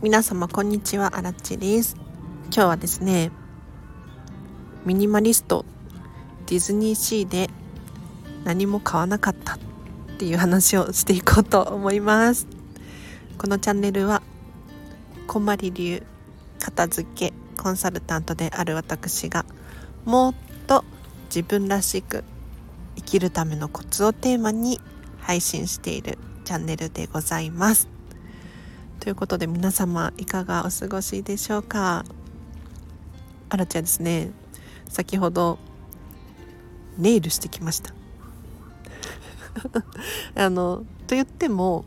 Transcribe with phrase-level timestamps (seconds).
[0.00, 1.16] 皆様こんにちは。
[1.16, 1.96] あらっちです。
[2.52, 3.32] 今日はですね
[4.84, 5.64] ミニマリスト
[6.46, 7.50] ディズニーシーで
[8.44, 9.58] 何も買わなかったっ
[10.18, 12.46] ていう話をしていこうと思います。
[13.38, 14.22] このチャンネルは
[15.26, 16.04] こまり流
[16.60, 19.44] 片付けコンサルタントである私が
[20.04, 20.34] もっ
[20.68, 20.84] と
[21.24, 22.22] 自分らしく
[22.94, 24.80] 生きるためのコツをテーマに
[25.18, 27.97] 配信しているチャンネルでございます。
[29.08, 32.04] ということで皆様いかがお過ごしでしょうか？
[33.48, 34.32] あらちゃんですね。
[34.86, 35.58] 先ほど
[36.98, 37.94] ネイルしてきました。
[40.36, 41.86] あのと言っても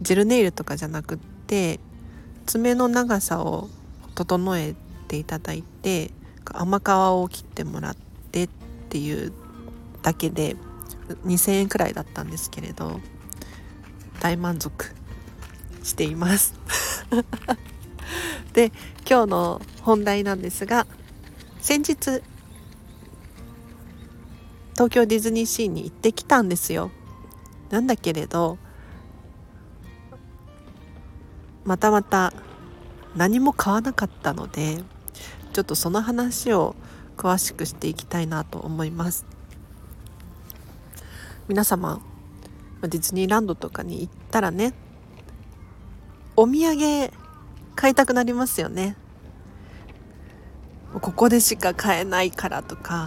[0.00, 1.78] ジェルネイルとかじゃなくって
[2.44, 3.70] 爪の長さを
[4.16, 4.74] 整え
[5.06, 6.10] ていただいて
[6.44, 7.96] 甘皮を切ってもらっ
[8.32, 8.48] てっ
[8.88, 9.32] ていう
[10.02, 10.56] だけで
[11.24, 12.98] 2,000円くらいだったんですけれど
[14.18, 15.00] 大満足。
[15.82, 16.54] しています。
[18.52, 18.72] で
[19.08, 20.86] 今日の本題なんですが
[21.60, 22.22] 先日
[24.74, 26.90] 東京ディズニーシーに行ってきたんですよ。
[27.70, 28.58] なんだけれど
[31.64, 32.32] またまた
[33.16, 34.82] 何も買わなかったので
[35.52, 36.74] ちょっとその話を
[37.16, 39.26] 詳しくしていきたいなと思います。
[41.48, 42.00] 皆様
[42.82, 44.74] ディズニーランドとかに行ったらね
[46.34, 47.10] お土産
[47.74, 48.96] 買いたくなりますよね。
[51.00, 53.06] ここでしか買えないからとか。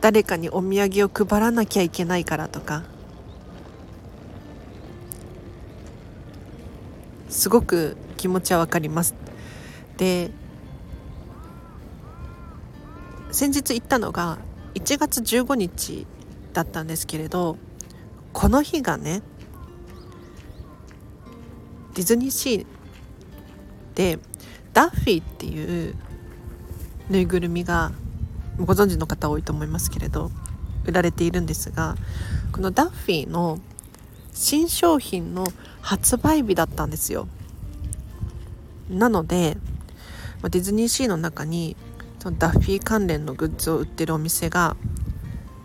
[0.00, 2.84] 誰かにお土産を配らなきゃいけないからとか。
[7.28, 9.14] すごく気持ちはわかります。
[9.98, 10.30] で
[13.30, 14.38] 先日行ったのが
[14.74, 16.06] 1月15日
[16.54, 17.58] だったんですけれど
[18.32, 19.22] この日がね
[21.98, 22.66] ディズニーシー
[23.96, 24.20] で
[24.72, 25.96] ダッフィーっていう
[27.10, 27.90] ぬいぐるみが
[28.56, 30.30] ご存知の方多いと思いますけれど
[30.86, 31.96] 売られているんですが
[32.52, 33.58] このダッフィーの
[34.32, 35.48] 新商品の
[35.80, 37.26] 発売日だったんですよ。
[38.88, 39.56] なので
[40.44, 41.76] ディズニーシーの中に
[42.20, 44.76] そのダッフィー関連のグッズを売ってるお店が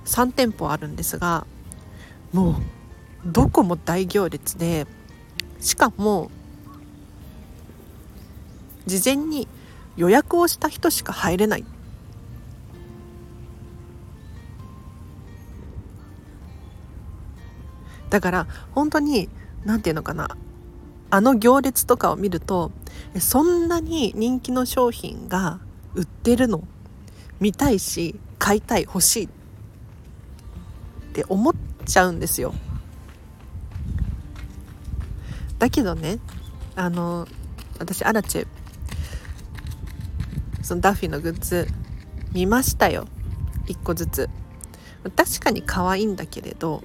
[0.05, 1.45] 3店舗あるんですが
[2.31, 2.55] もう
[3.23, 4.87] どこも大行列で
[5.63, 6.29] しかも
[8.85, 9.47] 事前に
[9.95, 11.65] 予約をした人しか入れない。
[18.09, 19.29] だから本当に
[19.63, 20.35] 何て言うのかな。
[21.09, 22.71] あの行列とかを見ると
[23.19, 25.59] そんなに人気の商品が
[25.95, 26.63] 売ってるの？
[27.39, 29.29] 見たいし買いたい欲しいっ
[31.13, 31.53] て思っ
[31.85, 32.53] ちゃうんですよ。
[35.63, 36.19] だけどね
[36.75, 37.25] あの
[37.79, 38.47] 私アラチェ
[40.61, 41.69] そのダッフィーのグッズ
[42.33, 43.07] 見ましたよ。
[43.67, 44.29] 1個ずつ。
[45.15, 46.83] 確かに可愛いんだけれど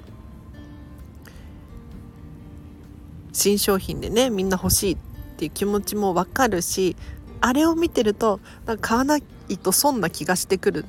[3.33, 4.97] 新商品でねみんな欲しいっ
[5.37, 6.95] ていう気持ちもわかるし
[7.41, 9.23] あれを見てるとなんか買わない
[9.59, 10.85] と損な気がしてくる。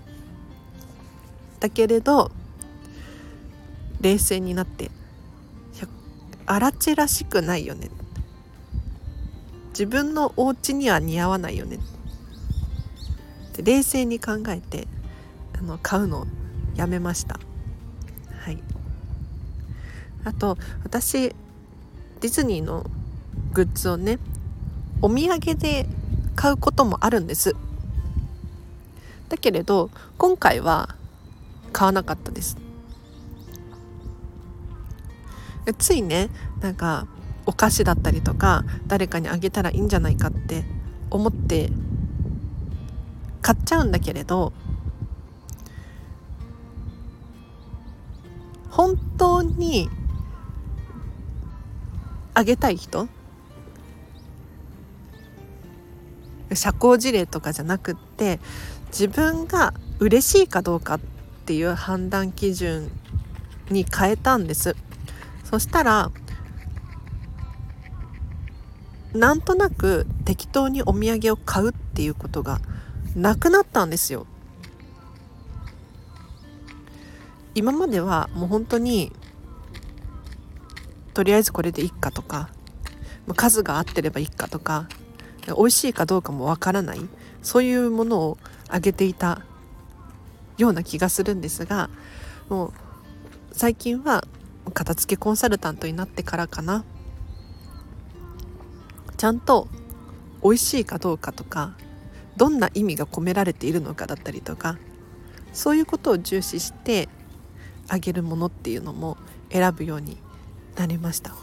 [1.60, 2.30] だけれど
[4.02, 4.92] 冷静になって
[6.52, 7.92] あらちらしくないよね。
[9.70, 11.76] 自分のお家には似合わないよね。
[11.76, 11.80] っ
[13.54, 14.88] て冷静に考えて
[15.60, 16.26] あの買うの
[16.76, 17.40] やめました。
[18.40, 18.64] はい。
[20.24, 22.90] あと私ディズニーの
[23.54, 24.18] グッズをね
[25.04, 25.88] お土産で
[26.36, 27.56] 買うこともあるんです。
[29.30, 30.96] だけれど今回は
[31.74, 32.58] 買わなかったです。
[35.74, 36.30] ついね
[36.62, 37.08] なんか
[37.46, 40.64] お菓子だったりとか誰かにあげたらいいんじゃないかって
[41.10, 41.70] 思って
[43.42, 44.54] 買っちゃうんだけれど
[48.70, 49.90] 本当に
[52.34, 53.10] あげたい人
[56.54, 58.40] 社交辞令とかじゃなくって
[58.88, 61.00] 自分が嬉しいかどうかっ
[61.46, 62.90] ていう判断基準
[63.70, 64.76] に変えたんです。
[65.50, 66.12] そしたら
[69.14, 72.60] なんとなく適当にお土産を買うっていうことが
[73.16, 74.28] なくなったんですよ。
[77.56, 79.12] 今まではもう本当に
[81.16, 82.50] とりあえずこれでいいかとか
[83.36, 84.88] 数が合ってればいいかとか
[85.48, 87.02] 美味しいかどうかもわからない
[87.42, 88.38] そういうものを
[88.68, 89.42] あげていた
[90.60, 91.90] ような気がするんですが
[92.50, 92.74] もう
[93.52, 94.24] 最近は
[94.72, 96.84] 片付けコンサルタントになってからかな
[99.18, 99.68] ちゃんと
[100.44, 101.74] 美味しいかどうかとか
[102.38, 104.78] どんな意味が込められているのかだったりとか
[105.52, 107.10] そういうことを重視して
[107.88, 109.18] あげるものっていうのも
[109.52, 110.18] 選ぶように
[110.76, 111.36] なりました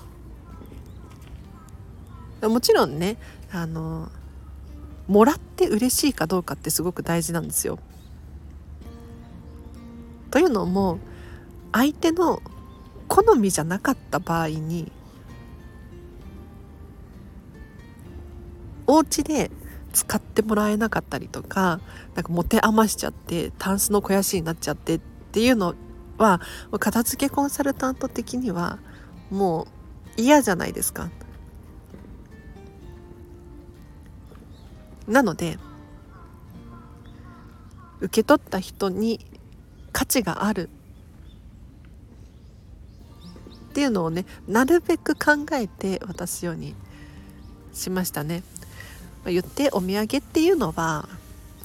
[2.48, 3.16] もちろんね
[3.50, 4.10] あの
[5.08, 7.78] もらって嬉しいかどうかってすごく大事なんですよ。
[10.30, 10.98] というのも
[11.72, 12.42] 相手の
[13.08, 14.90] 好みじゃなかった場合に
[18.86, 19.50] お家で
[19.92, 21.80] 使ってもらえなかったりとか
[22.14, 25.00] なんか持て余しちゃってタンスの肥やしになっちゃってっ
[25.32, 25.74] ていうの
[26.18, 26.40] は
[26.78, 28.78] 片付けコンサルタント的には
[29.30, 29.66] も
[30.16, 31.10] う嫌じゃないですか。
[35.06, 35.58] なので
[38.00, 39.24] 受け取った人に
[39.92, 40.68] 価値がある
[43.76, 46.74] っていうのをねなるべく考えて渡すように
[47.74, 48.42] しましたね。
[49.26, 51.06] 言ってお土産っていうのは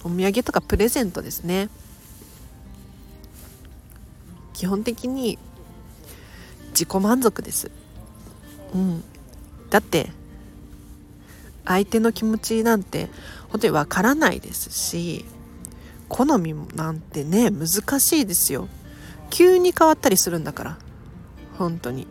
[0.04, 1.70] お土産とかプレゼントですね。
[4.54, 5.40] 基本的に
[6.72, 7.72] 自己満足です。
[8.74, 9.04] うん、
[9.70, 10.12] だって
[11.64, 13.08] 相手の気持ちなんて
[13.48, 15.24] 本当にわからないですし
[16.10, 17.68] 好みなんてね難
[18.02, 18.68] しいですよ
[19.30, 20.78] 急に変わったりするんだから
[21.62, 22.08] 本当に。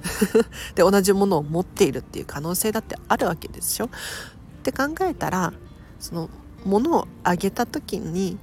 [0.74, 3.86] で同じものを持っているっていう可能性だってあるわけでしょ？
[3.86, 3.88] っ
[4.62, 5.52] て考えたら
[5.98, 6.30] その
[6.64, 8.38] ものをあげた時に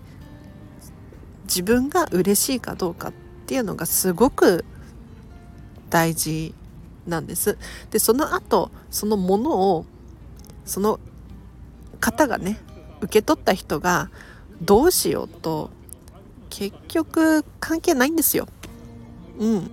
[1.45, 3.13] 自分が嬉しいかどうかっ
[3.45, 4.65] ていうのがすごく
[5.89, 6.53] 大事
[7.07, 7.57] なんです。
[7.91, 9.85] でその後そのものを
[10.65, 10.99] その
[11.99, 12.59] 方がね
[13.01, 14.09] 受け取った人が
[14.61, 15.69] どうしようと
[16.49, 18.47] 結局関係ないんですよ。
[19.39, 19.71] うん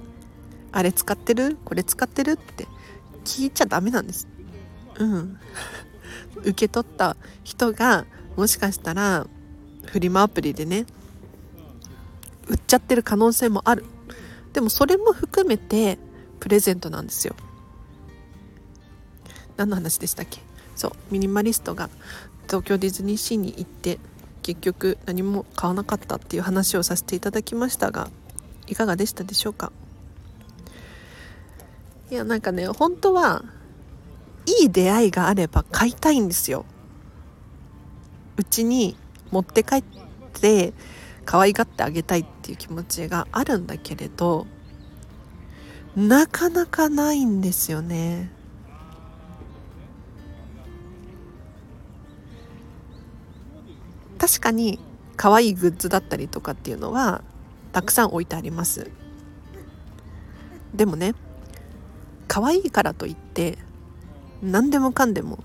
[0.73, 1.57] あれ使ってる？
[1.65, 2.33] これ使ってる？
[2.33, 2.67] って
[3.25, 4.29] 聞いちゃダメなんです。
[4.99, 5.39] うん。
[6.41, 8.07] 受け取った人が
[8.37, 9.27] もしかしたら
[9.87, 10.87] フリマアプリでね
[12.49, 13.85] 売っちゃってる可能性もある。
[14.53, 15.99] でもそれも含めて
[16.41, 17.35] プレゼントなんですよ。
[19.57, 20.41] 何の話でしたっけ？
[20.75, 21.89] そうミニマリストが
[22.47, 24.01] 東京ディズニーシーに行って
[24.43, 28.11] 結局何も買わなかったっていう話をさせていただきましたが
[28.67, 29.73] いかがでしたでしょうか？
[32.11, 33.45] いやなんかね本当は
[34.47, 36.65] いい出会いがあれば買いたいんですよ。
[38.37, 38.97] うちに
[39.31, 39.85] 持って帰っ
[40.41, 40.73] て
[41.25, 44.47] 可愛がってあげたいっていう気持ちがあるんだけれど
[45.97, 48.31] なかなかないんですよね。
[54.19, 54.81] 確かに
[55.17, 57.23] 可愛いグッズだったりとかっていうのは
[57.75, 58.91] たくさん置いてあります。
[60.73, 61.15] でもね
[62.29, 63.59] 可愛いからといって
[64.43, 65.43] 何でもかんでも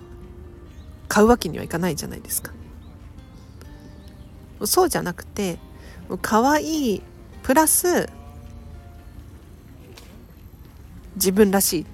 [1.08, 2.54] 買うわけにはいかないじゃないですか。
[4.64, 5.58] そうじゃなくて
[6.22, 7.02] 可愛い
[7.44, 8.10] プラス
[11.16, 11.86] 自分らしい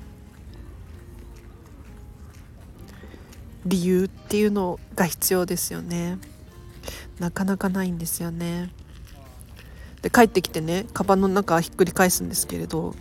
[3.66, 6.18] 理由っていうのが必要ですよね。
[7.20, 8.70] なかなかないんですよね。
[10.06, 12.94] で帰ってきてねカバンの中ひっくり返すんですけれど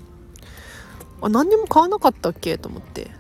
[1.21, 2.57] あ何にも買わなかったっけ？
[2.57, 3.11] と思って、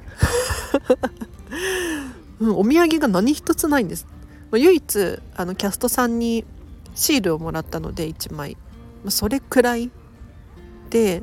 [2.40, 4.06] うん、お土産が何一つないんです。
[4.52, 6.46] 唯一あのキャストさんに
[6.94, 8.56] シールをもらったので1枚。
[9.08, 9.90] それくらい。
[10.88, 11.22] で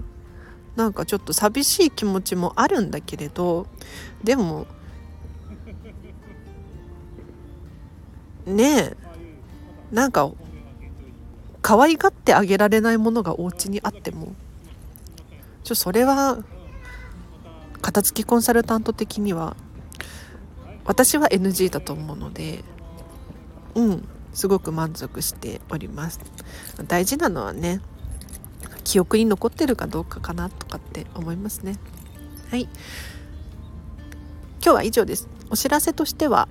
[0.75, 3.65] なんかちょっと寂しい気持ちもあるんだけれど
[4.24, 4.68] でも
[8.46, 8.98] ねえ
[9.91, 10.32] なんか
[11.62, 14.34] 可愛がってあげられないものがお家にあっても
[15.63, 16.44] ちょそれは
[17.82, 19.56] 片付きコンサルタント的には
[20.86, 22.63] 私は NG だと思うので
[23.75, 26.20] うんすごく満足しております。
[26.88, 27.82] 大事なのはね
[28.84, 31.77] 記憶に残ってるかどうかかなとかって思いますね。
[32.50, 32.63] はい。
[34.63, 35.27] 今日は以上です。
[35.50, 36.48] お知らせとしては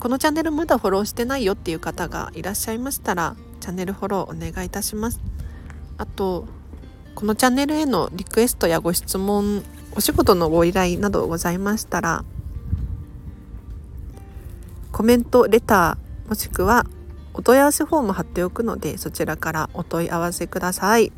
[0.00, 5.20] このチャンネルまだフォローしてないよっていう方がいらっしゃいましたらチャンネルフォローお願いいたします
[5.98, 6.46] あと
[7.14, 9.62] このチャンネルへのリクエストやご質問
[9.94, 12.24] お仕事のご依頼などございましたら
[14.92, 16.86] コメントレターもしくは
[17.34, 21.12] お問い合わせフォーム貼っておくのでそちらからお問い合わせください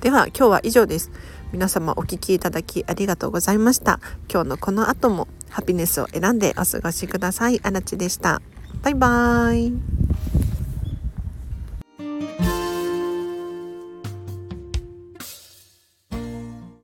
[0.00, 1.10] では今日は以上です
[1.52, 4.00] 皆様お聴きいただきありがとうございました
[4.32, 7.60] 今日のこの後もハピネスを選んでお過ごしください。
[7.62, 8.42] あらちでした。
[8.82, 9.95] バイバーイ。